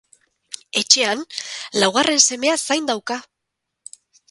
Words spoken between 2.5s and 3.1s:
zain